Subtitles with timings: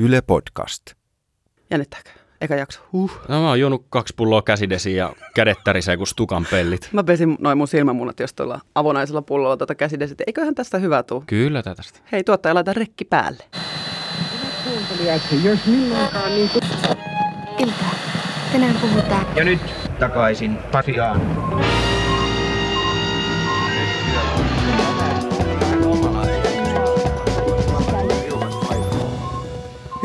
[0.00, 0.82] Yle Podcast.
[1.70, 2.10] Jännittääkö?
[2.40, 2.80] Eka jakso.
[2.92, 3.20] Huh.
[3.28, 6.88] No mä oon juonut kaksi pulloa käsidesiä ja kädet tärisee kuin stukan pellit.
[6.92, 10.22] Mä pesin noin mun silmämunat jos tuolla avonaisella pullolla tuota käsidesit.
[10.26, 11.24] Eiköhän tästä hyvä tuu.
[11.26, 12.00] Kyllä tästä.
[12.12, 13.44] Hei tuottaja, laita rekki päälle.
[15.44, 16.62] jos milloinkaan niin kuin...
[17.58, 17.84] Ilta.
[18.52, 19.60] Tänään puhutaan Ja nyt
[19.98, 21.20] takaisin Pasiaan.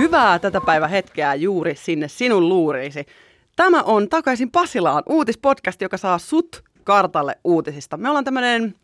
[0.04, 3.06] Hyvää tätä päivän hetkeä juuri sinne sinun luuriisi.
[3.56, 7.98] Tämä on Takaisin Pasilaan uutispodcast, joka saa sut kartalle uutisista.
[7.98, 8.76] Me ollaan tämmöinen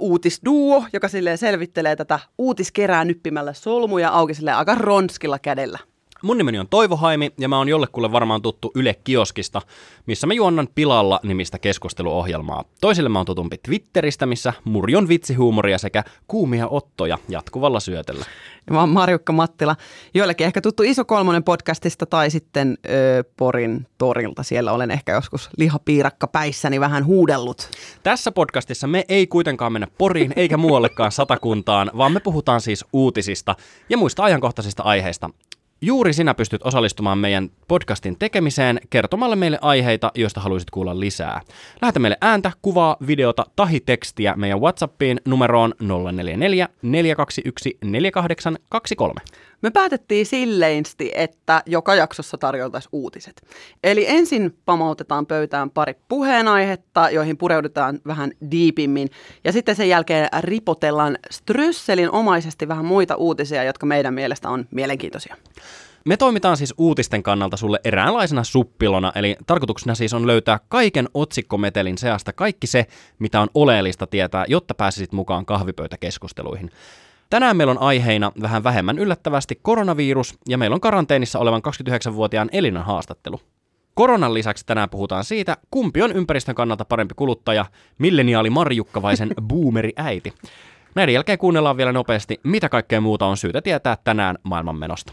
[0.00, 5.78] uutisduo, joka selvittelee tätä uutiskerää nyppimällä solmuja auki silleen aika ronskilla kädellä.
[6.24, 9.62] Mun nimeni on Toivo Haimi ja mä oon jollekulle varmaan tuttu Yle Kioskista,
[10.06, 12.64] missä mä juonnan Pilalla nimistä keskusteluohjelmaa.
[12.80, 18.24] Toisille mä oon tutumpi Twitteristä, missä murjon vitsihuumoria sekä kuumia ottoja jatkuvalla syötellä.
[18.66, 19.76] Ja Mä oon Marjukka Mattila,
[20.14, 24.42] joillekin ehkä tuttu Iso Kolmonen podcastista tai sitten ö, Porin torilta.
[24.42, 27.70] Siellä olen ehkä joskus lihapiirakka päissäni vähän huudellut.
[28.02, 33.56] Tässä podcastissa me ei kuitenkaan mennä Poriin eikä muuallekaan satakuntaan, vaan me puhutaan siis uutisista
[33.88, 35.30] ja muista ajankohtaisista aiheista.
[35.80, 41.40] Juuri sinä pystyt osallistumaan meidän podcastin tekemiseen kertomalla meille aiheita, joista haluaisit kuulla lisää.
[41.82, 45.74] Lähetä meille ääntä, kuvaa, videota tahi tekstiä meidän WhatsAppiin numeroon
[46.12, 49.20] 044 421 4823.
[49.64, 53.42] Me päätettiin silleinsti, että joka jaksossa tarjoltaisiin uutiset.
[53.84, 59.10] Eli ensin pamautetaan pöytään pari puheenaihetta, joihin pureudutaan vähän diipimmin.
[59.44, 65.36] Ja sitten sen jälkeen ripotellaan strösselin omaisesti vähän muita uutisia, jotka meidän mielestä on mielenkiintoisia.
[66.04, 71.98] Me toimitaan siis uutisten kannalta sulle eräänlaisena suppilona, eli tarkoituksena siis on löytää kaiken otsikkometelin
[71.98, 72.86] seasta kaikki se,
[73.18, 76.70] mitä on oleellista tietää, jotta pääsisit mukaan kahvipöytäkeskusteluihin.
[77.30, 81.62] Tänään meillä on aiheina vähän vähemmän yllättävästi koronavirus ja meillä on karanteenissa olevan
[82.10, 83.40] 29-vuotiaan Elinan haastattelu.
[83.94, 87.66] Koronan lisäksi tänään puhutaan siitä, kumpi on ympäristön kannalta parempi kuluttaja,
[87.98, 90.32] milleniaali Marjukka vai sen boomeri äiti.
[90.94, 95.12] Näiden jälkeen kuunnellaan vielä nopeasti, mitä kaikkea muuta on syytä tietää tänään maailmanmenosta.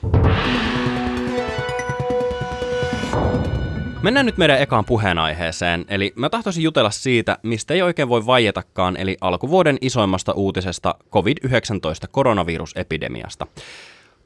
[4.04, 8.98] Mennään nyt meidän ekaan puheenaiheeseen, eli mä tahtoisin jutella siitä, mistä ei oikein voi vaietakaan,
[8.98, 13.48] eli alkuvuoden isoimmasta uutisesta COVID-19 koronavirusepidemiasta.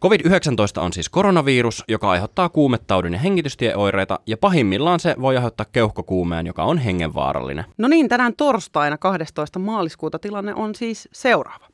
[0.04, 6.48] COVID-19 on siis koronavirus, joka aiheuttaa kuumetaudin ja hengitystieoireita, ja pahimmillaan se voi aiheuttaa keuhkokuumeen,
[6.48, 7.66] joka on hengenvaarallinen.
[7.78, 9.60] No niin, tänään torstaina 12.
[9.60, 11.68] maaliskuuta tilanne on siis seuraava.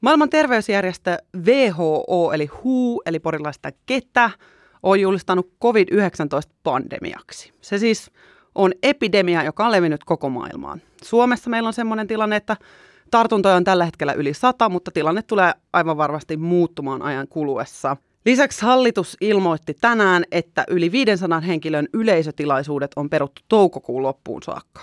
[0.00, 4.30] Maailman terveysjärjestö WHO, eli WHO, eli porilaista ketä,
[4.84, 7.52] on julistanut COVID-19-pandemiaksi.
[7.60, 8.10] Se siis
[8.54, 10.82] on epidemia, joka on levinnyt koko maailmaan.
[11.02, 12.56] Suomessa meillä on sellainen tilanne, että
[13.10, 17.96] tartuntoja on tällä hetkellä yli sata, mutta tilanne tulee aivan varmasti muuttumaan ajan kuluessa.
[18.26, 24.80] Lisäksi hallitus ilmoitti tänään, että yli 500 henkilön yleisötilaisuudet on peruttu toukokuun loppuun saakka.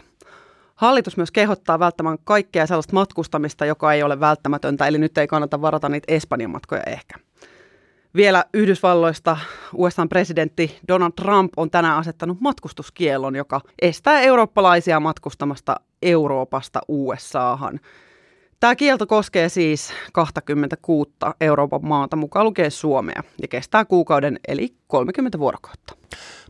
[0.76, 5.62] Hallitus myös kehottaa välttämään kaikkea sellaista matkustamista, joka ei ole välttämätöntä, eli nyt ei kannata
[5.62, 7.31] varata niitä Espanjan matkoja ehkä.
[8.16, 9.38] Vielä Yhdysvalloista
[9.74, 17.80] USAn presidentti Donald Trump on tänään asettanut matkustuskielon, joka estää eurooppalaisia matkustamasta Euroopasta USAhan.
[18.62, 21.12] Tämä kielto koskee siis 26
[21.42, 25.96] Euroopan maata, mukaan lukee Suomea, ja kestää kuukauden eli 30 vuorokautta.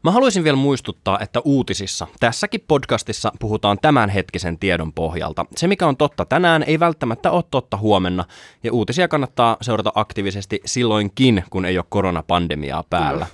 [0.04, 5.46] Mä haluaisin vielä muistuttaa, että uutisissa, tässäkin podcastissa puhutaan tämänhetkisen tiedon pohjalta.
[5.56, 8.26] Se, mikä on totta tänään, ei välttämättä ole totta huomenna,
[8.64, 13.28] ja uutisia kannattaa seurata aktiivisesti silloinkin, kun ei ole koronapandemiaa päällä.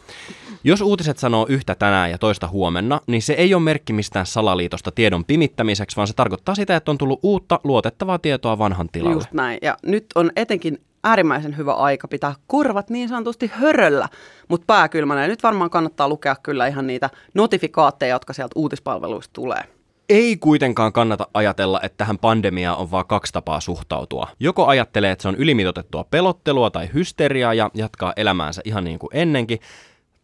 [0.67, 4.91] Jos uutiset sanoo yhtä tänään ja toista huomenna, niin se ei ole merkki mistään salaliitosta
[4.91, 9.15] tiedon pimittämiseksi, vaan se tarkoittaa sitä, että on tullut uutta luotettavaa tietoa vanhan tilalle.
[9.15, 9.59] Just näin.
[9.61, 14.09] Ja nyt on etenkin äärimmäisen hyvä aika pitää korvat niin sanotusti höröllä,
[14.47, 15.21] mutta pääkylmänä.
[15.21, 19.63] Ja nyt varmaan kannattaa lukea kyllä ihan niitä notifikaatteja, jotka sieltä uutispalveluista tulee.
[20.09, 24.27] Ei kuitenkaan kannata ajatella, että tähän pandemiaan on vain kaksi tapaa suhtautua.
[24.39, 29.09] Joko ajattelee, että se on ylimitotettua pelottelua tai hysteriaa ja jatkaa elämäänsä ihan niin kuin
[29.13, 29.59] ennenkin,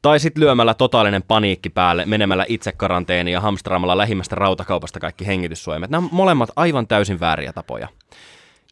[0.03, 5.89] tai sitten lyömällä totaalinen paniikki päälle, menemällä itse karanteeniin ja hamstraamalla lähimmästä rautakaupasta kaikki hengityssuojamet.
[5.89, 7.87] Nämä on molemmat aivan täysin vääriä tapoja.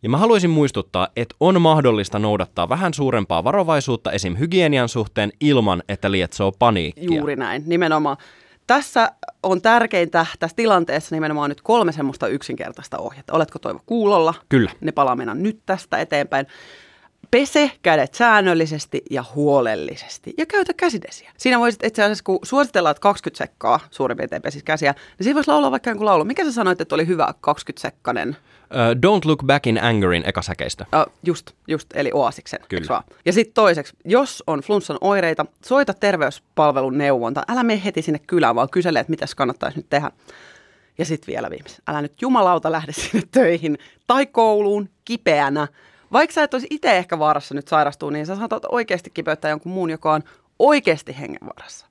[0.04, 4.38] Ja mä haluaisin muistuttaa, että on mahdollista noudattaa vähän suurempaa varovaisuutta esim.
[4.40, 7.18] hygienian suhteen ilman, että lietsoo paniikkia.
[7.18, 8.18] Juuri näin, nimenomaan.
[8.68, 9.12] Tässä
[9.44, 13.34] on tärkeintä tässä tilanteessa nimenomaan nyt kolme semmoista yksinkertaista ohjetta.
[13.34, 14.34] Oletko Toivo kuulolla?
[14.50, 14.72] Kyllä.
[14.82, 16.48] Ne palaa mennä nyt tästä eteenpäin.
[17.32, 21.32] Pese kädet säännöllisesti ja huolellisesti ja käytä käsidesiä.
[21.38, 25.36] Siinä voisit itse asiassa, kun suositellaan, että 20 sekkaa suurin piirtein pesis käsiä, niin siinä
[25.36, 26.26] voisi laulaa vaikka jonkun laulu.
[26.26, 28.30] Mikä sä sanoit, että oli hyvä 20-sekkanen?
[28.30, 28.36] Uh,
[28.96, 30.86] Don't Look Back in Angerin ekasäkeistö.
[30.96, 32.60] Uh, just, just, eli Oasiksen.
[32.70, 33.04] Kyllä.
[33.26, 37.44] Ja sitten toiseksi, jos on flunssan oireita, soita terveyspalvelun neuvonta.
[37.48, 40.12] Älä mene heti sinne kylään, vaan kysele, että mitä kannattaisi nyt tehdä.
[40.98, 41.82] Ja sitten vielä viimeisen.
[41.88, 43.78] Älä nyt jumalauta lähde sinne töihin
[44.08, 45.68] tai kouluun kipeänä.
[46.12, 49.72] Vaikka sä et olisi itse ehkä vaarassa nyt sairastua, niin sä saatat oikeasti kipeyttää jonkun
[49.72, 50.24] muun, joka on
[50.60, 51.86] oikeasti hengenvaarassa.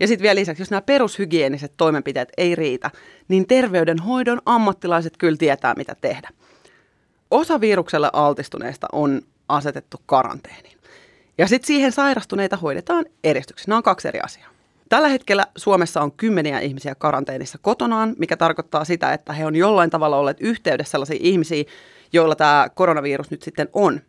[0.00, 2.90] Ja sitten vielä lisäksi, jos nämä perushygieniset toimenpiteet ei riitä,
[3.28, 6.28] niin terveydenhoidon ammattilaiset kyllä tietää, mitä tehdä.
[7.30, 10.78] Osa virukselle altistuneista on asetettu karanteeniin.
[11.38, 13.68] Ja sitten siihen sairastuneita hoidetaan eristyksessä.
[13.68, 14.50] Nämä on kaksi eri asiaa.
[14.88, 19.90] Tällä hetkellä Suomessa on kymmeniä ihmisiä karanteenissa kotonaan, mikä tarkoittaa sitä, että he on jollain
[19.90, 21.66] tavalla olleet yhteydessä sellaisiin ihmisiin,
[22.12, 24.00] joilla tämä koronavirus nyt sitten on.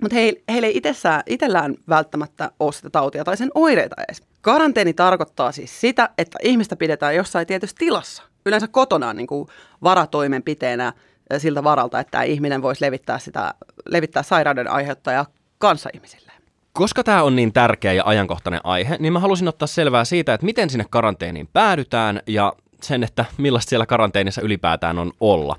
[0.00, 0.80] Mutta he, heillä ei
[1.26, 4.22] itsellään välttämättä ole sitä tautia tai sen oireita edes.
[4.40, 9.48] Karanteeni tarkoittaa siis sitä, että ihmistä pidetään jossain tietyssä tilassa, yleensä kotonaan niin kuin
[9.82, 10.92] varatoimenpiteenä
[11.30, 13.54] eh, siltä varalta, että ihminen voisi levittää, sitä,
[13.86, 15.26] levittää sairauden aiheuttajaa
[15.58, 16.32] kanssaihmisille.
[16.72, 20.46] Koska tämä on niin tärkeä ja ajankohtainen aihe, niin mä halusin ottaa selvää siitä, että
[20.46, 22.52] miten sinne karanteeniin päädytään ja
[22.82, 25.56] sen, että millaista siellä karanteenissa ylipäätään on olla.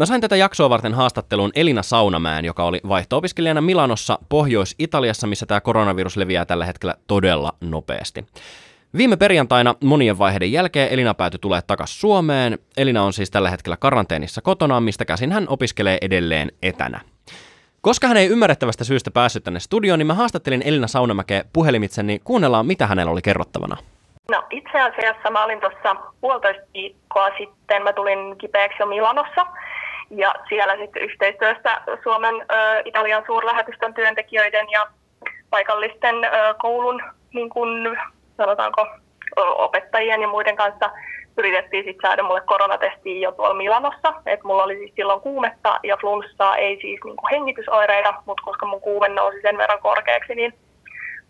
[0.00, 5.60] Mä sain tätä jaksoa varten haastatteluun Elina Saunamäen, joka oli vaihto-opiskelijana Milanossa, Pohjois-Italiassa, missä tämä
[5.60, 8.26] koronavirus leviää tällä hetkellä todella nopeasti.
[8.96, 12.58] Viime perjantaina monien vaiheiden jälkeen Elina päätyi tulee takaisin Suomeen.
[12.76, 17.00] Elina on siis tällä hetkellä karanteenissa kotonaan, mistä käsin hän opiskelee edelleen etänä.
[17.80, 22.20] Koska hän ei ymmärrettävästä syystä päässyt tänne studioon, niin mä haastattelin Elina Saunamäkeä puhelimitse, niin
[22.24, 23.76] kuunnellaan, mitä hänellä oli kerrottavana.
[24.30, 29.46] No itse asiassa mä olin tuossa puolitoista viikkoa sitten, mä tulin kipeäksi jo Milanossa
[30.10, 34.86] ja siellä sitten yhteistyössä Suomen ö, Italian suurlähetystön työntekijöiden ja
[35.50, 36.28] paikallisten ö,
[36.58, 37.02] koulun
[37.34, 37.96] niin kun,
[38.36, 38.86] sanotaanko
[39.36, 40.90] opettajien ja muiden kanssa
[41.38, 44.14] yritettiin sitten saada mulle koronatestiä jo tuolla Milanossa.
[44.26, 48.80] Et mulla oli siis silloin kuumetta ja flunssaa, ei siis niinku hengitysoireita, mutta koska mun
[48.80, 50.54] kuume nousi sen verran korkeaksi, niin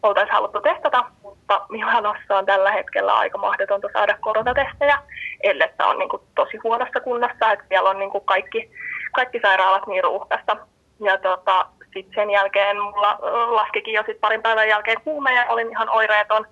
[0.03, 4.99] oltaisiin haluttu testata, mutta Milanossa on tällä hetkellä aika mahdotonta saada koronatestejä,
[5.43, 8.71] ellei on niin kuin tosi huonossa kunnossa, että siellä on niin kuin kaikki,
[9.15, 10.57] kaikki sairaalat niin ruuhkassa.
[11.01, 13.19] Ja tota, sitten sen jälkeen mulla
[13.51, 16.47] laskikin jo sit parin päivän jälkeen kuume ja olin ihan oireeton.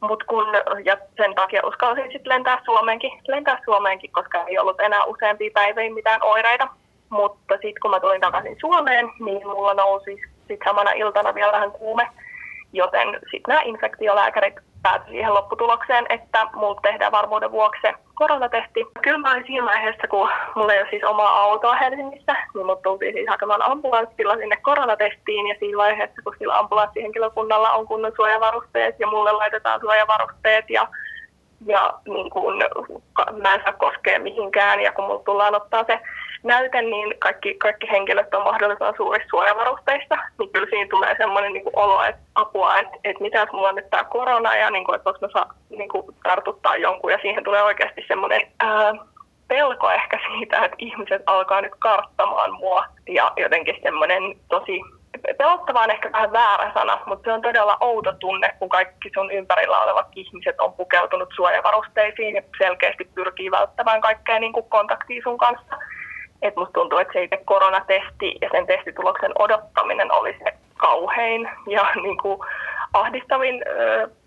[0.00, 0.46] Mut kun,
[0.84, 5.94] ja sen takia uskalsin sitten lentää Suomeenkin, lentää Suomeenkin, koska ei ollut enää useampia päiviä
[5.94, 6.68] mitään oireita.
[7.08, 11.72] Mutta sitten kun mä tulin takaisin Suomeen, niin mulla nousi sitten samana iltana vielä vähän
[11.72, 12.08] kuume
[12.72, 14.54] Joten sitten nämä infektiolääkärit
[14.86, 18.86] päätyi siihen lopputulokseen, että mulla tehdään varmuuden vuoksi koronatesti.
[19.02, 22.82] Kyllä mä olin siinä vaiheessa, kun mulla ei ole siis omaa autoa Helsingissä, niin mut
[22.82, 28.94] tultiin siis hakemaan ambulanssilla sinne koronatestiin ja siinä vaiheessa, kun sillä ambulanssihenkilökunnalla on kunnon suojavarusteet
[28.98, 30.88] ja mulle laitetaan suojavarusteet ja
[31.66, 32.62] ja niin kun,
[33.42, 36.00] mä en saa koskea mihinkään ja kun mulla tullaan ottaa se
[36.46, 41.64] näyte, niin kaikki, kaikki henkilöt on mahdollisimman suurissa suojavarusteissa, niin kyllä siinä tulee semmoinen niin
[41.76, 45.04] olo, että apua, että, että mitä mulla on nyt tämä korona ja niin kuin, että
[45.04, 48.94] voiko mä saa niin kuin, tartuttaa jonkun ja siihen tulee oikeasti semmoinen ää,
[49.48, 54.80] pelko ehkä siitä, että ihmiset alkaa nyt karttamaan mua ja jotenkin semmoinen tosi
[55.38, 59.32] pelottava on ehkä vähän väärä sana, mutta se on todella outo tunne, kun kaikki sun
[59.32, 65.38] ympärillä olevat ihmiset on pukeutunut suojavarusteisiin ja selkeästi pyrkii välttämään kaikkea niin kuin kontaktia sun
[65.38, 65.76] kanssa.
[66.42, 71.88] Et musta tuntuu, että se itse koronatesti ja sen testituloksen odottaminen oli se kauhein ja
[72.02, 72.38] niin kuin
[72.92, 73.62] ahdistavin,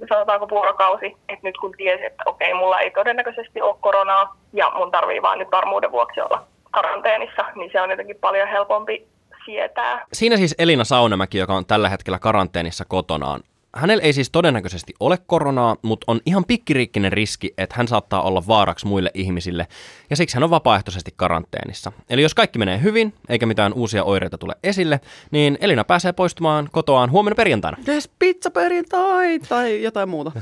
[0.10, 4.92] sanotaanko vuorokausi, että nyt kun tiesi, että okei, mulla ei todennäköisesti ole koronaa ja mun
[4.92, 9.08] tarvii vaan nyt varmuuden vuoksi olla karanteenissa, niin se on jotenkin paljon helpompi
[9.46, 10.06] sietää.
[10.14, 13.42] Siinä siis Elina Saunamäki, joka on tällä hetkellä karanteenissa kotonaan.
[13.76, 18.48] Hänellä ei siis todennäköisesti ole koronaa, mutta on ihan pikkiriikkinen riski, että hän saattaa olla
[18.48, 19.68] vaaraksi muille ihmisille,
[20.10, 21.92] ja siksi hän on vapaaehtoisesti karanteenissa.
[22.10, 25.00] Eli jos kaikki menee hyvin, eikä mitään uusia oireita tule esille,
[25.32, 27.78] niin Elina pääsee poistumaan kotoaan huomenna perjantaina.
[27.88, 30.32] Yes, pizza perjantai tai jotain muuta.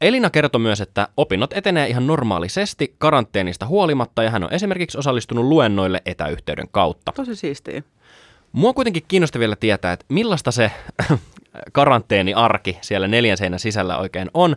[0.00, 5.44] Elina kertoi myös, että opinnot etenee ihan normaalisesti karanteenista huolimatta, ja hän on esimerkiksi osallistunut
[5.44, 7.12] luennoille etäyhteyden kautta.
[7.12, 7.82] Tosi siistiä.
[8.52, 10.70] Mua kuitenkin kiinnosti vielä tietää, että millaista se
[11.72, 14.56] karanteeniarki siellä neljän seinän sisällä oikein on,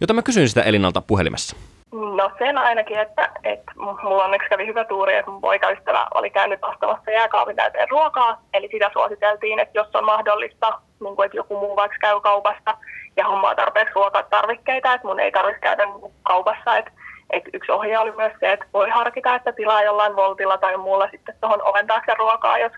[0.00, 1.56] jota mä kysyin sitä Elinalta puhelimessa.
[1.92, 6.64] No sen ainakin, että, että mulla onneksi kävi hyvä tuuri, että mun poikaystävä oli käynyt
[6.64, 11.60] ostamassa jääkaapin täyteen ruokaa, eli sitä suositeltiin, että jos on mahdollista, niin kuin, että joku
[11.60, 12.76] muu vaikka käy kaupasta
[13.16, 15.82] ja hommaa tarpeeksi ruokatarvikkeita, että mun ei tarvitse käydä
[16.22, 16.90] kaupassa, että
[17.30, 21.08] että yksi ohje oli myös se, että voi harkita, että tilaa jollain voltilla tai muulla
[21.10, 22.72] sitten tuohon oven taakse ruokaa, jos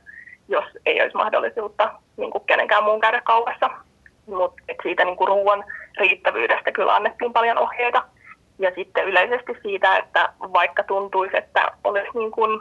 [0.48, 3.70] jos ei olisi mahdollisuutta niin kuin kenenkään muun käydä kaupassa.
[4.26, 5.64] Mutta siitä niin kuin ruoan
[5.98, 8.04] riittävyydestä kyllä annettiin paljon ohjeita.
[8.58, 12.60] Ja sitten yleisesti siitä, että vaikka tuntuisi, että olisi niin kuin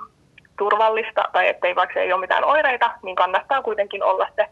[0.57, 4.45] turvallista tai ettei vaikka ei ole mitään oireita, niin kannattaa kuitenkin olla se,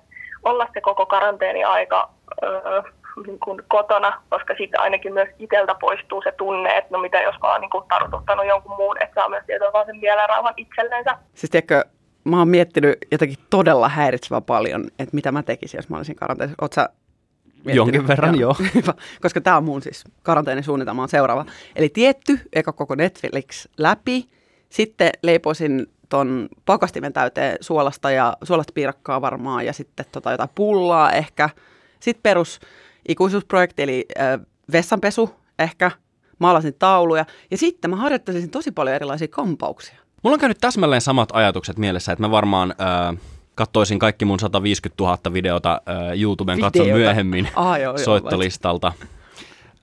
[0.43, 2.09] olla se koko karanteeniaika
[2.43, 2.81] öö,
[3.27, 7.35] niin kuin kotona, koska sitten ainakin myös itseltä poistuu se tunne, että no mitä jos
[7.41, 11.17] mä oon niin kuin tartuttanut jonkun muun, että saa myös tietää vaan sen mielenrauhan itsellensä.
[11.33, 11.83] Siis tiedätkö,
[12.23, 16.55] mä oon miettinyt jotenkin todella häiritsevän paljon, että mitä mä tekisin, jos mä olisin karanteenissa.
[16.61, 16.89] Oot sä
[17.45, 17.75] miettinyt?
[17.75, 18.55] Jonkin verran, joo.
[18.75, 21.45] Hyvä, koska tämä on mun siis karanteenisuunnitelma on seuraava.
[21.75, 24.29] Eli tietty, eka koko Netflix läpi,
[24.69, 31.11] sitten leipoisin ton pakastimen täyteen suolasta ja suolasta piirakkaa varmaan ja sitten tota jotain pullaa
[31.11, 31.49] ehkä.
[31.99, 32.59] Sitten perus
[33.07, 34.39] ikuisuusprojekti eli äh,
[34.71, 35.91] vessanpesu ehkä,
[36.39, 39.98] maalasin tauluja ja sitten mä harjoittelisin tosi paljon erilaisia kampauksia.
[40.23, 43.17] Mulla on käynyt täsmälleen samat ajatukset mielessä, että mä varmaan äh,
[43.55, 46.99] kattoisin kaikki mun 150 000 videota äh, YouTuben katson Videota.
[46.99, 48.93] myöhemmin Ah, joo, joo, soittolistalta.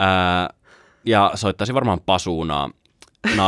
[0.03, 0.57] Äh,
[1.05, 2.71] ja soittaisin varmaan pasuunaa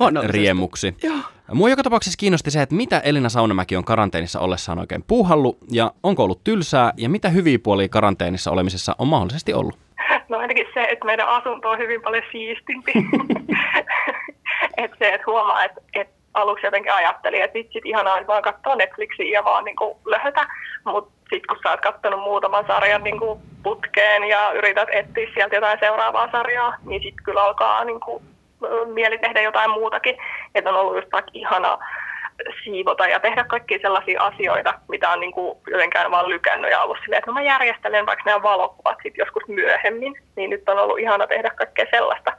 [0.00, 0.38] Luonnollisesti.
[0.38, 0.94] riemuksi.
[1.02, 1.16] Joo.
[1.52, 5.92] Mua joka tapauksessa kiinnosti se, että mitä Elina Saunamäki on karanteenissa ollessaan oikein puuhallu ja
[6.02, 9.78] onko ollut tylsää ja mitä hyviä puolia karanteenissa olemisessa on mahdollisesti ollut.
[10.28, 12.92] No ainakin se, että meidän asunto on hyvin paljon siistimpi.
[14.76, 18.76] että se, että huomaa, että, että aluksi jotenkin ajattelin, että vitsit ihanaa, että vaan katsoa
[18.76, 20.46] Netflixiä ja vaan niin kuin löhötä.
[20.84, 23.20] Mutta sitten kun sä oot katsonut muutaman sarjan niin
[23.62, 28.22] putkeen ja yrität etsiä sieltä jotain seuraavaa sarjaa, niin sitten kyllä alkaa niin kuin,
[28.86, 30.16] mieli tehdä jotain muutakin.
[30.54, 31.78] Että on ollut just vaikka ihana
[32.64, 36.98] siivota ja tehdä kaikkia sellaisia asioita, mitä on niin kuin jotenkään vaan lykännyt ja ollut
[37.00, 40.98] silleen, että no mä järjestelen vaikka nämä valokuvat sit joskus myöhemmin, niin nyt on ollut
[40.98, 42.32] ihana tehdä kaikkea sellaista,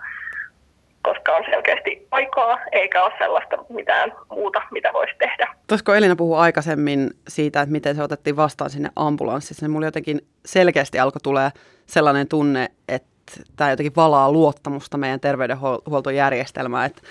[1.07, 5.53] koska on selkeästi aikaa, eikä ole sellaista mitään muuta, mitä voisi tehdä.
[5.67, 10.21] Tuosko Elina puhui aikaisemmin siitä, että miten se otettiin vastaan sinne ambulanssissa, niin mulla jotenkin
[10.45, 11.49] selkeästi alkoi tulee
[11.85, 13.07] sellainen tunne, että
[13.55, 16.85] tämä jotenkin valaa luottamusta meidän terveydenhuoltojärjestelmään.
[16.85, 17.01] Että,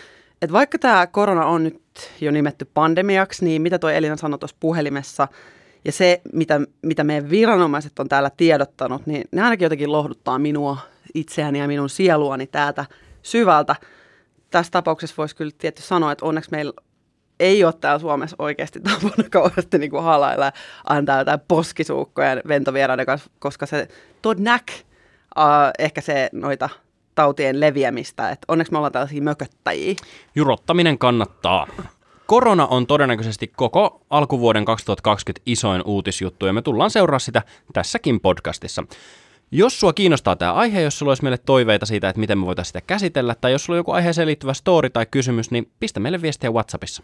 [0.42, 1.80] että vaikka tämä korona on nyt
[2.20, 5.28] jo nimetty pandemiaksi, niin mitä tuo Elina sanoi tuossa puhelimessa,
[5.84, 10.76] ja se, mitä, mitä meidän viranomaiset on täällä tiedottanut, niin ne ainakin jotenkin lohduttaa minua
[11.14, 12.84] itseäni ja minun sieluani täältä
[13.26, 13.76] syvältä.
[14.50, 16.72] Tässä tapauksessa voisi kyllä tietysti sanoa, että onneksi meillä
[17.40, 20.52] ei ole täällä Suomessa oikeasti tapana kauheasti niin halailla
[20.84, 23.88] antaa jotain poskisuukkoja ventovieraiden kanssa, koska se
[24.22, 25.44] todnäk uh,
[25.78, 26.68] ehkä se noita
[27.14, 28.30] tautien leviämistä.
[28.30, 29.94] Et onneksi me ollaan tällaisia mököttäjiä.
[30.34, 31.66] Jurottaminen kannattaa.
[32.26, 37.42] Korona on todennäköisesti koko alkuvuoden 2020 isoin uutisjuttu ja me tullaan seuraa sitä
[37.72, 38.84] tässäkin podcastissa.
[39.50, 42.68] Jos sua kiinnostaa tämä aihe, jos sulla olisi meille toiveita siitä, että miten me voitaisiin
[42.68, 46.22] sitä käsitellä, tai jos sulla on joku aiheeseen liittyvä story tai kysymys, niin pistä meille
[46.22, 47.02] viestiä WhatsAppissa.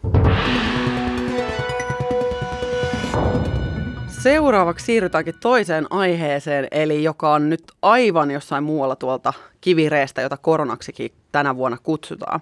[4.07, 11.13] Seuraavaksi siirrytäänkin toiseen aiheeseen, eli joka on nyt aivan jossain muualla tuolta kivireestä, jota koronaksikin
[11.33, 12.41] tänä vuonna kutsutaan.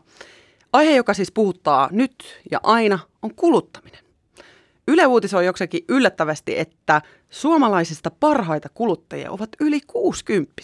[0.73, 4.10] Aihe, joka siis puhuttaa nyt ja aina, on kuluttaminen.
[4.91, 10.63] Yle uutisoi jokseenkin yllättävästi, että suomalaisista parhaita kuluttajia ovat yli 60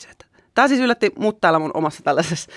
[0.54, 2.52] Tämä siis yllätti mut täällä mun omassa tällaisessa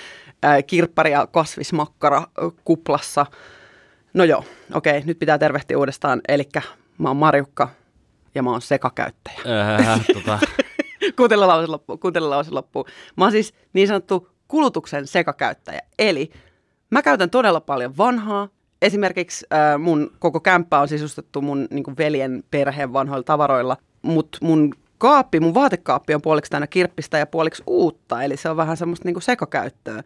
[0.67, 3.25] kirppari- ja kasvismakkara-kuplassa.
[4.13, 6.21] No joo, okei, nyt pitää tervehtiä uudestaan.
[6.27, 6.49] Eli
[6.97, 7.69] mä oon Marjukka
[8.35, 9.39] ja mä oon sekakäyttäjä.
[9.79, 10.39] Äh, tota,
[11.17, 12.85] kuuntele lause loppuun, kuuntele lause loppuun.
[13.17, 15.81] Mä oon siis niin sanottu kulutuksen sekakäyttäjä.
[15.99, 16.29] Eli
[16.89, 18.47] mä käytän todella paljon vanhaa.
[18.81, 24.75] Esimerkiksi äh, mun koko kämppä on sisustettu mun niin veljen perheen vanhoilla tavaroilla, mutta mun
[24.97, 29.07] kaappi, mun vaatekaappi on puoliksi täynnä kirppistä ja puoliksi uutta, eli se on vähän semmoista
[29.07, 30.03] niin sekakäyttöä.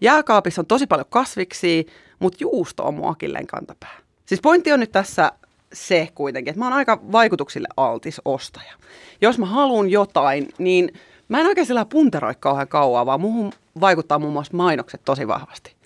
[0.00, 1.82] Jääkaapissa on tosi paljon kasviksia,
[2.18, 3.98] mutta juusto on mua akilleen kantapää.
[4.26, 5.32] Siis pointti on nyt tässä
[5.72, 8.72] se kuitenkin, että mä oon aika vaikutuksille altis ostaja.
[9.20, 10.92] Jos mä haluan jotain, niin
[11.28, 15.76] mä en oikein sillä punteroi kauhean kauan, vaan muuhun vaikuttaa muun muassa mainokset tosi vahvasti.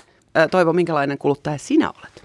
[0.51, 2.23] Toivo, minkälainen kuluttaja sinä olet?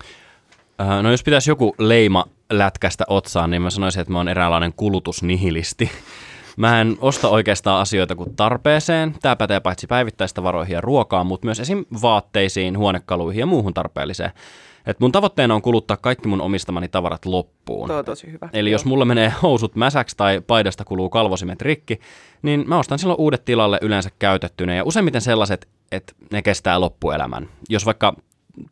[0.81, 4.73] äh, no jos pitäisi joku leima lätkästä otsaan, niin mä sanoisin, että mä oon eräänlainen
[4.73, 5.91] kulutusnihilisti.
[6.57, 9.15] Mä en osta oikeastaan asioita kuin tarpeeseen.
[9.21, 11.85] Tämä pätee paitsi päivittäistä varoihin ja ruokaan, mutta myös esim.
[12.01, 14.31] vaatteisiin, huonekaluihin ja muuhun tarpeelliseen.
[14.85, 17.87] Et mun tavoitteena on kuluttaa kaikki mun omistamani tavarat loppuun.
[17.87, 18.49] Tuo on tosi hyvä.
[18.53, 21.99] Eli jos mulla menee housut mäsäksi tai paidasta kuluu kalvosimet rikki,
[22.41, 27.49] niin mä ostan silloin uudet tilalle yleensä käytettynä ja useimmiten sellaiset, että ne kestää loppuelämän.
[27.69, 28.15] Jos vaikka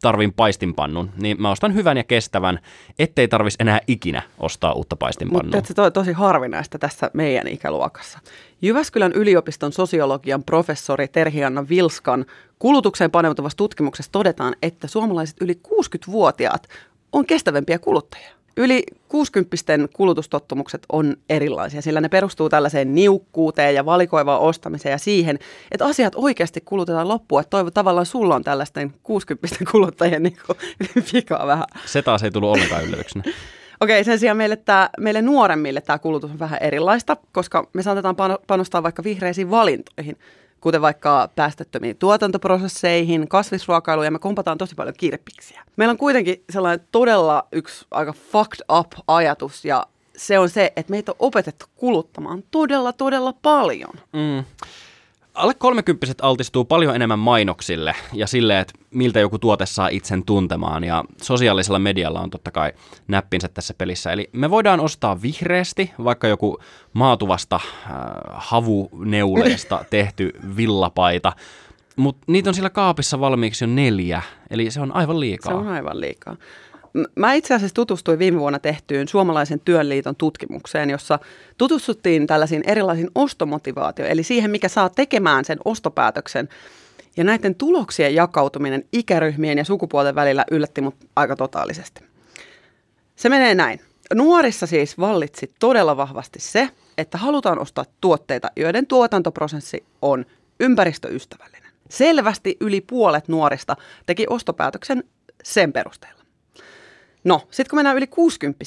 [0.01, 2.59] tarvin paistinpannun, niin mä ostan hyvän ja kestävän,
[2.99, 5.55] ettei tarvis enää ikinä ostaa uutta paistinpannua.
[5.55, 8.19] Mutta se on tosi harvinaista tässä meidän ikäluokassa.
[8.61, 12.25] Jyväskylän yliopiston sosiologian professori Terhianna Vilskan
[12.59, 16.67] kulutukseen paneutuvassa tutkimuksessa todetaan, että suomalaiset yli 60-vuotiaat
[17.11, 18.40] on kestävämpiä kuluttajia.
[18.57, 19.57] Yli 60
[19.93, 25.39] kulutustottumukset on erilaisia, sillä ne perustuu tällaiseen niukkuuteen ja valikoivaan ostamiseen ja siihen,
[25.71, 27.41] että asiat oikeasti kulutetaan loppuun.
[27.41, 30.37] Että toivon tavallaan sulla on tällaisten 60 kuluttajien niin
[31.13, 31.65] vikaa vähän.
[31.85, 33.23] Se taas ei tullut ollenkaan yllätyksenä.
[33.81, 38.15] Okei, sen sijaan meille, tämä, meille nuoremmille tämä kulutus on vähän erilaista, koska me saatetaan
[38.47, 40.17] panostaa vaikka vihreisiin valintoihin,
[40.61, 45.63] kuten vaikka päästöttömiin tuotantoprosesseihin, kasvisruokailuun ja me kompataan tosi paljon kirppiksiä.
[45.75, 49.85] Meillä on kuitenkin sellainen todella yksi aika fucked up ajatus ja
[50.17, 53.93] se on se, että meitä on opetettu kuluttamaan todella, todella paljon.
[54.13, 54.43] Mm
[55.33, 60.83] alle kolmekymppiset altistuu paljon enemmän mainoksille ja sille, että miltä joku tuote saa itsen tuntemaan.
[60.83, 62.73] Ja sosiaalisella medialla on totta kai
[63.07, 64.11] näppinsä tässä pelissä.
[64.11, 66.59] Eli me voidaan ostaa vihreästi vaikka joku
[66.93, 67.91] maatuvasta äh,
[68.31, 71.33] havuneuleesta tehty villapaita,
[71.95, 75.51] mutta niitä on sillä kaapissa valmiiksi jo neljä, eli se on aivan liikaa.
[75.51, 76.37] Se on aivan liikaa.
[77.15, 81.19] Mä itse asiassa tutustuin viime vuonna tehtyyn Suomalaisen työnliiton tutkimukseen, jossa
[81.57, 86.49] tutustuttiin tällaisiin erilaisiin ostomotivaatioon, eli siihen, mikä saa tekemään sen ostopäätöksen.
[87.17, 92.03] Ja näiden tuloksien jakautuminen ikäryhmien ja sukupuolten välillä yllätti mut aika totaalisesti.
[93.15, 93.81] Se menee näin.
[94.13, 100.25] Nuorissa siis vallitsi todella vahvasti se, että halutaan ostaa tuotteita, joiden tuotantoprosessi on
[100.59, 101.71] ympäristöystävällinen.
[101.89, 105.03] Selvästi yli puolet nuorista teki ostopäätöksen
[105.43, 106.20] sen perusteella.
[107.23, 108.65] No, sitten kun mennään yli 60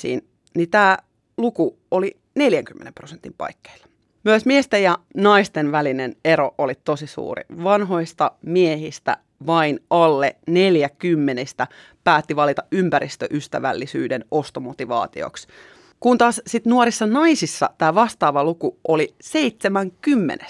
[0.55, 0.99] niin tämä
[1.37, 3.87] luku oli 40 prosentin paikkeilla.
[4.25, 7.43] Myös miesten ja naisten välinen ero oli tosi suuri.
[7.65, 11.67] Vanhoista miehistä vain alle 40
[12.05, 15.49] päätti valita ympäristöystävällisyyden ostomotivaatioksi.
[16.01, 20.47] Kun taas sit nuorissa naisissa tämä vastaava luku oli 70.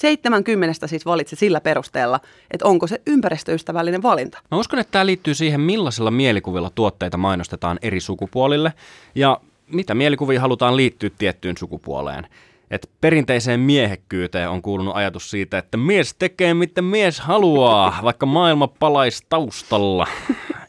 [0.00, 4.38] 70 siis valitsi sillä perusteella, että onko se ympäristöystävällinen valinta.
[4.50, 8.72] Mä uskon, että tämä liittyy siihen, millaisilla mielikuvilla tuotteita mainostetaan eri sukupuolille
[9.14, 12.26] ja mitä mielikuvia halutaan liittyä tiettyyn sukupuoleen.
[12.70, 18.68] Et perinteiseen miehekkyyteen on kuulunut ajatus siitä, että mies tekee mitä mies haluaa, vaikka maailma
[18.68, 20.06] palaisi taustalla.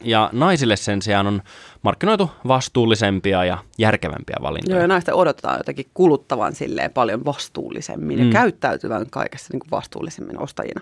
[0.04, 1.42] Ja naisille sen sijaan on
[1.82, 4.76] markkinoitu vastuullisempia ja järkevämpiä valintoja.
[4.76, 8.26] Joo, ja naisten odotetaan jotenkin kuluttavan silleen paljon vastuullisemmin mm.
[8.26, 10.80] ja käyttäytyvän kaikessa niin kuin vastuullisemmin ostajina.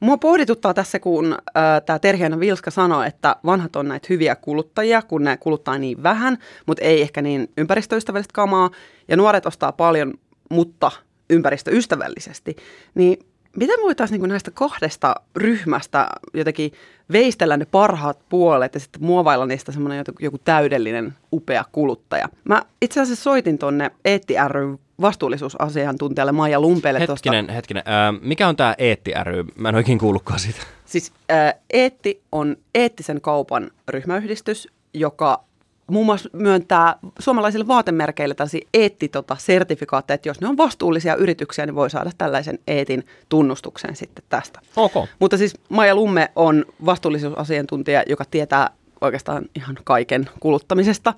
[0.00, 5.02] Mua pohdituttaa tässä, kun äh, tämä Terhiana Vilska sanoi, että vanhat on näitä hyviä kuluttajia,
[5.02, 8.70] kun ne kuluttaa niin vähän, mutta ei ehkä niin ympäristöystävällistä kamaa,
[9.08, 10.14] ja nuoret ostaa paljon,
[10.50, 10.90] mutta
[11.30, 12.56] ympäristöystävällisesti.
[12.94, 13.18] Niin
[13.56, 16.72] Miten voitaisiin niin näistä kahdesta ryhmästä jotenkin
[17.12, 22.28] veistellä ne parhaat puolet ja sitten muovailla niistä semmoinen joku täydellinen, upea kuluttaja?
[22.44, 27.00] Mä itse asiassa soitin tonne Eetti ry vastuullisuusasiantuntijalle Maija Lumpeelle.
[27.00, 27.54] Hetkinen, tosta.
[27.54, 27.82] hetkinen.
[27.86, 29.44] Äh, mikä on tämä Eetti ry?
[29.56, 30.60] Mä en oikein kuullutkaan siitä.
[30.84, 35.44] Siis äh, Eetti on eettisen kaupan ryhmäyhdistys, joka
[35.90, 41.90] muun muassa myöntää suomalaisille vaatemerkeille tällaisia eettitota-sertifikaatteja, että jos ne on vastuullisia yrityksiä, niin voi
[41.90, 44.60] saada tällaisen eetin tunnustuksen sitten tästä.
[44.76, 45.02] Okay.
[45.18, 51.14] Mutta siis Maija Lumme on vastuullisuusasiantuntija, joka tietää oikeastaan ihan kaiken kuluttamisesta.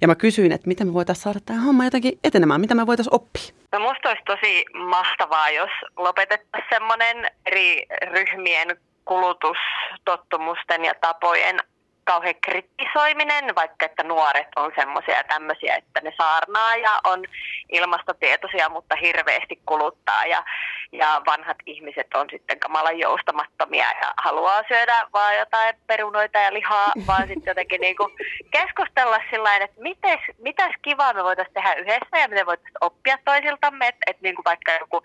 [0.00, 3.14] Ja mä kysyin, että miten me voitaisiin saada tämä homma jotenkin etenemään, mitä me voitaisiin
[3.14, 3.42] oppia.
[3.72, 11.56] No musta olisi tosi mahtavaa, jos lopetettaisiin semmoinen eri ryhmien kulutustottumusten ja tapojen
[12.04, 17.24] kauhean kritisoiminen, vaikka että nuoret on semmoisia ja tämmöisiä, että ne saarnaa ja on
[17.72, 20.26] ilmastotietoisia, mutta hirveästi kuluttaa.
[20.26, 20.44] Ja,
[20.92, 26.92] ja vanhat ihmiset on sitten kamalan joustamattomia ja haluaa syödä vaan jotain perunoita ja lihaa,
[27.08, 28.12] vaan sitten jotenkin niin kuin
[28.50, 33.88] keskustella sillä että mites, mitäs kivaa me voitaisiin tehdä yhdessä ja miten voitaisiin oppia toisiltamme,
[33.88, 35.02] että et niin kuin vaikka joku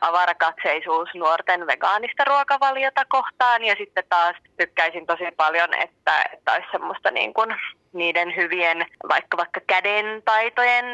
[0.00, 3.64] avarakatseisuus nuorten vegaanista ruokavaliota kohtaan.
[3.64, 7.56] Ja sitten taas tykkäisin tosi paljon, että että olisi semmoista niin kuin
[7.92, 10.84] niiden hyvien vaikka vaikka käden taitojen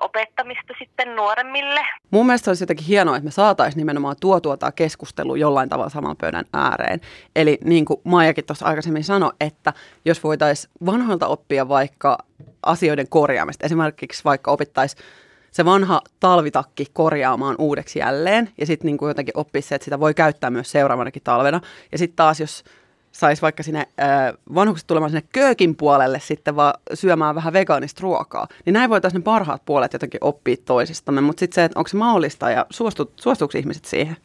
[0.00, 1.80] opettamista sitten nuoremmille.
[2.10, 6.16] Mun mielestä olisi jotenkin hienoa, että me saataisiin nimenomaan tuo tuota keskustelua jollain tavalla saman
[6.16, 7.00] pöydän ääreen.
[7.36, 9.72] Eli niin kuin Maijakin tuossa aikaisemmin sanoi, että
[10.04, 12.18] jos voitaisiin vanhoilta oppia vaikka
[12.62, 15.04] asioiden korjaamista, esimerkiksi vaikka opittaisiin
[15.50, 20.14] se vanha talvitakki korjaamaan uudeksi jälleen ja sitten niin jotenkin oppisi se, että sitä voi
[20.14, 21.60] käyttää myös seuraavanakin talvena.
[21.92, 22.64] Ja sitten taas, jos
[23.12, 28.48] saisi vaikka sinne äh, vanhukset tulemaan sinne köökin puolelle sitten vaan syömään vähän vegaanista ruokaa,
[28.64, 31.20] niin näin voitaisiin ne parhaat puolet jotenkin oppia toisistamme.
[31.20, 34.16] Mutta sitten se, että onko se mahdollista ja suostu, suostuuko ihmiset siihen?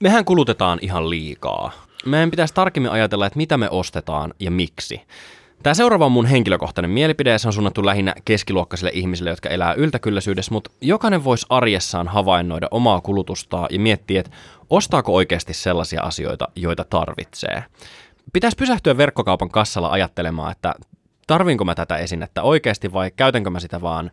[0.00, 1.72] Mehän kulutetaan ihan liikaa.
[2.06, 5.00] Meidän pitäisi tarkemmin ajatella, että mitä me ostetaan ja miksi.
[5.62, 9.72] Tämä seuraava on mun henkilökohtainen mielipide ja se on suunnattu lähinnä keskiluokkaisille ihmisille, jotka elää
[9.72, 14.32] yltäkylläisyydessä, mutta jokainen voisi arjessaan havainnoida omaa kulutustaa ja miettiä, että
[14.70, 17.64] ostaako oikeasti sellaisia asioita, joita tarvitsee.
[18.32, 20.74] Pitäisi pysähtyä verkkokaupan kassalla ajattelemaan, että
[21.26, 24.10] tarvinko mä tätä esinettä oikeasti vai käytänkö mä sitä vaan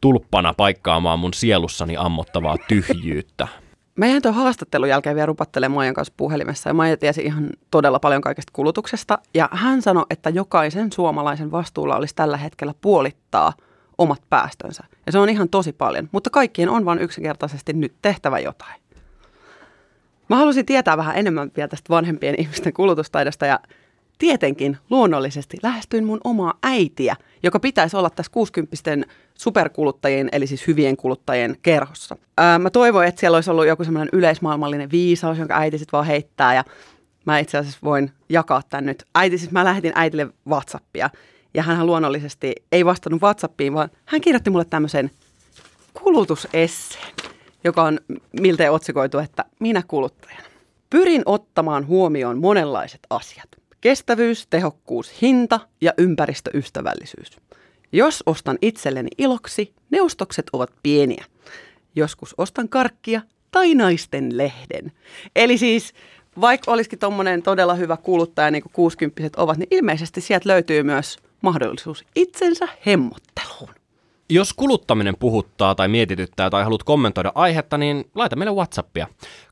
[0.00, 3.48] tulppana paikkaamaan mun sielussani ammottavaa tyhjyyttä.
[3.96, 7.98] Mä jäin tuon haastattelun jälkeen vielä rupattelemaan Maijan kanssa puhelimessa ja Maija tiesi ihan todella
[7.98, 9.18] paljon kaikesta kulutuksesta.
[9.34, 13.52] Ja hän sanoi, että jokaisen suomalaisen vastuulla olisi tällä hetkellä puolittaa
[13.98, 14.84] omat päästönsä.
[15.06, 18.82] Ja se on ihan tosi paljon, mutta kaikkien on vain yksinkertaisesti nyt tehtävä jotain.
[20.28, 23.60] Mä halusin tietää vähän enemmän vielä tästä vanhempien ihmisten kulutustaidosta ja
[24.18, 28.76] tietenkin luonnollisesti lähestyin mun omaa äitiä, joka pitäisi olla tässä 60
[29.38, 32.16] superkuluttajien, eli siis hyvien kuluttajien kerhossa.
[32.38, 36.06] Ää, mä toivoin, että siellä olisi ollut joku semmoinen yleismaailmallinen viisaus, jonka äiti sitten vaan
[36.06, 36.64] heittää ja
[37.24, 39.04] mä itse asiassa voin jakaa tämän nyt.
[39.14, 41.10] Äiti, siis mä lähetin äitille Whatsappia
[41.54, 45.10] ja hän luonnollisesti ei vastannut Whatsappiin, vaan hän kirjoitti mulle tämmöisen
[45.94, 47.14] kulutusesseen,
[47.64, 47.98] joka on
[48.40, 50.42] miltei otsikoitu, että minä kuluttajana.
[50.90, 53.48] Pyrin ottamaan huomioon monenlaiset asiat.
[53.80, 57.36] Kestävyys, tehokkuus, hinta ja ympäristöystävällisyys.
[57.92, 61.24] Jos ostan itselleni iloksi, ne ostokset ovat pieniä.
[61.96, 64.92] Joskus ostan karkkia tai naisten lehden.
[65.36, 65.94] Eli siis
[66.40, 71.16] vaikka olisikin tuommoinen todella hyvä kuluttaja, niin kuin 60 ovat, niin ilmeisesti sieltä löytyy myös
[71.42, 73.81] mahdollisuus itsensä hemmotteluun.
[74.30, 79.06] Jos kuluttaminen puhuttaa tai mietityttää tai haluat kommentoida aihetta, niin laita meille Whatsappia.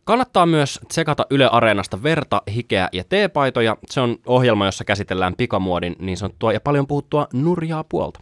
[0.04, 3.76] Kannattaa myös tsekata Yle Areenasta verta, hikeä ja teepaitoja.
[3.90, 8.20] Se on ohjelma, jossa käsitellään pikamuodin niin sanottua ja paljon puhuttua nurjaa puolta.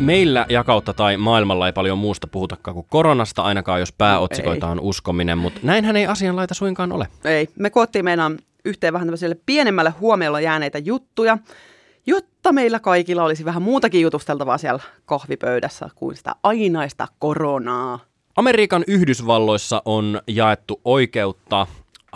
[0.00, 4.80] Meillä ja kautta tai maailmalla ei paljon muusta puhutakaan kuin koronasta, ainakaan jos pääotsikoita on
[4.80, 7.08] uskominen, mutta näinhän ei asianlaita suinkaan ole.
[7.24, 11.38] Ei, me koottiin meidän yhteen vähän tämmöiselle pienemmälle huomiolla jääneitä juttuja,
[12.06, 17.98] jotta meillä kaikilla olisi vähän muutakin jutusteltavaa siellä kahvipöydässä kuin sitä ainaista koronaa.
[18.36, 21.66] Amerikan Yhdysvalloissa on jaettu oikeutta.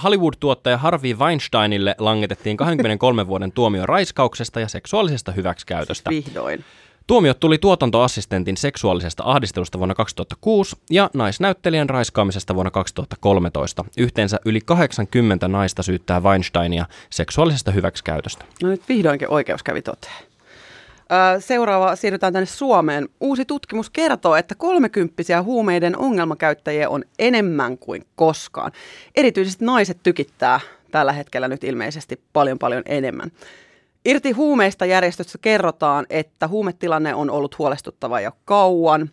[0.03, 6.11] Hollywood-tuottaja Harvey Weinsteinille langetettiin 23 vuoden tuomio raiskauksesta ja seksuaalisesta hyväksikäytöstä.
[6.11, 6.65] Vihdoin.
[7.07, 13.85] Tuomiot tuli tuotantoassistentin seksuaalisesta ahdistelusta vuonna 2006 ja naisnäyttelijän raiskaamisesta vuonna 2013.
[13.99, 18.45] Yhteensä yli 80 naista syyttää Weinsteinia seksuaalisesta hyväksikäytöstä.
[18.63, 20.25] No nyt vihdoinkin oikeus kävi toteen.
[21.39, 23.09] Seuraava siirrytään tänne Suomeen.
[23.21, 28.73] Uusi tutkimus kertoo, että kolmekymppisiä huumeiden ongelmakäyttäjiä on enemmän kuin koskaan.
[29.17, 33.31] Erityisesti naiset tykittää tällä hetkellä nyt ilmeisesti paljon paljon enemmän.
[34.05, 39.11] Irti huumeista järjestössä kerrotaan, että huumetilanne on ollut huolestuttava jo kauan.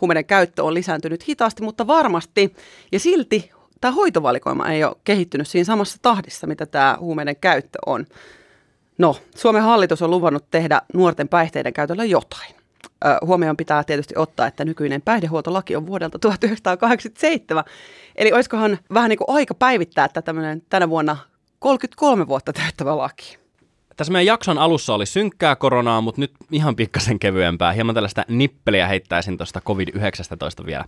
[0.00, 2.54] Huumeiden käyttö on lisääntynyt hitaasti, mutta varmasti.
[2.92, 8.06] Ja silti tämä hoitovalikoima ei ole kehittynyt siinä samassa tahdissa, mitä tämä huumeiden käyttö on.
[8.98, 12.54] No, Suomen hallitus on luvannut tehdä nuorten päihteiden käytöllä jotain.
[13.26, 17.64] huomioon pitää tietysti ottaa, että nykyinen päihdehuoltolaki on vuodelta 1987.
[18.16, 21.16] Eli olisikohan vähän niin kuin aika päivittää että tämmöinen tänä vuonna
[21.58, 23.45] 33 vuotta täyttävä laki.
[23.96, 27.72] Tässä meidän jakson alussa oli synkkää koronaa, mutta nyt ihan pikkasen kevyempää.
[27.72, 30.84] Hieman tällaista nippeliä heittäisin tuosta COVID-19 vielä.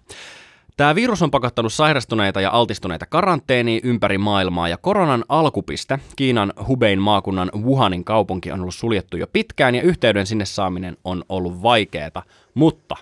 [0.77, 6.99] Tämä virus on pakottanut sairastuneita ja altistuneita karanteeniin ympäri maailmaa ja koronan alkupiste, Kiinan Hubein
[6.99, 12.23] maakunnan Wuhanin kaupunki on ollut suljettu jo pitkään ja yhteyden sinne saaminen on ollut vaikeaa,
[12.55, 12.97] mutta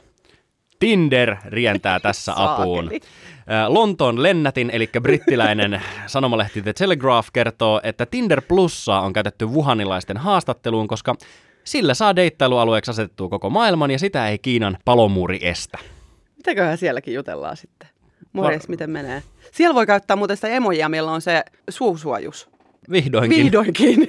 [0.79, 2.91] Tinder rientää tässä apuun.
[3.69, 10.89] Lontoon lennätin, eli brittiläinen sanomalehti The Telegraph kertoo, että Tinder Plussaa on käytetty wuhanilaisten haastatteluun,
[10.89, 11.15] koska
[11.65, 15.79] sillä saa deittailualueeksi asetettua koko maailman ja sitä ei Kiinan palomuuri estä.
[16.37, 17.89] Mitäköhän sielläkin jutellaan sitten?
[18.33, 19.23] Morjes, miten menee?
[19.53, 22.49] Siellä voi käyttää muuten sitä emojia, millä on se suusuojus.
[22.91, 23.45] Vihdoinkin.
[23.45, 24.09] Vihdoinkin.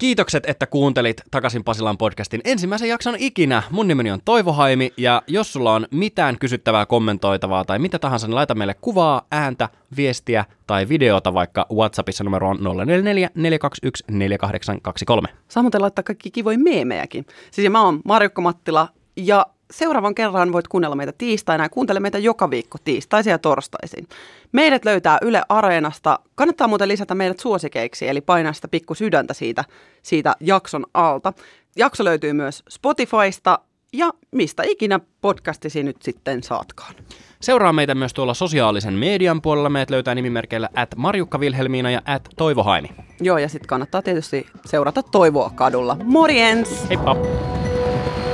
[0.00, 3.62] Kiitokset, että kuuntelit Takaisin Pasilan podcastin ensimmäisen jakson ikinä.
[3.70, 8.26] Mun nimeni on Toivo Haimi ja jos sulla on mitään kysyttävää, kommentoitavaa tai mitä tahansa,
[8.26, 15.28] niin laita meille kuvaa, ääntä, viestiä tai videota vaikka WhatsAppissa numero on 044 421 4823.
[15.48, 17.26] Saa muuten laittaa kaikki kivoja meemejäkin.
[17.50, 22.18] Siis mä oon Marjukka Mattila ja seuraavan kerran voit kuunnella meitä tiistaina ja kuuntele meitä
[22.18, 24.06] joka viikko tiistaisin ja torstaisin.
[24.52, 26.18] Meidät löytää Yle Areenasta.
[26.34, 29.64] Kannattaa muuten lisätä meidät suosikeiksi, eli painaa sitä pikku sydäntä siitä,
[30.02, 31.32] siitä jakson alta.
[31.76, 33.58] Jakso löytyy myös Spotifysta
[33.92, 36.94] ja mistä ikinä podcastisi nyt sitten saatkaan.
[37.40, 39.68] Seuraa meitä myös tuolla sosiaalisen median puolella.
[39.68, 42.88] Meidät löytää nimimerkeillä at Marjukka Vilhelmiina ja at Toivo Haimi.
[43.20, 45.96] Joo, ja sitten kannattaa tietysti seurata Toivoa kadulla.
[46.04, 46.88] Morjens!
[46.88, 47.16] Heippa!